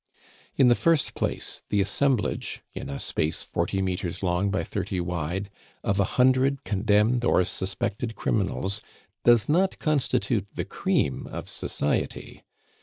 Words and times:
In 0.55 0.67
the 0.67 0.73
first 0.73 1.13
place, 1.13 1.61
the 1.69 1.79
assemblage, 1.79 2.63
in 2.73 2.89
a 2.89 2.97
space 2.97 3.43
forty 3.43 3.83
metres 3.83 4.23
long 4.23 4.49
by 4.49 4.63
thirty 4.63 4.99
wide, 4.99 5.51
of 5.83 5.99
a 5.99 6.03
hundred 6.17 6.63
condemned 6.63 7.23
or 7.23 7.45
suspected 7.45 8.15
criminals, 8.15 8.81
does 9.25 9.47
not 9.47 9.77
constitute 9.77 10.47
the 10.55 10.65
cream 10.65 11.27
of 11.27 11.47
society. 11.47 12.43